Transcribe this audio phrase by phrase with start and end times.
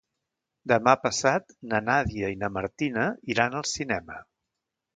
[0.71, 4.21] Demà passat na Nàdia i na Martina iran al cinema.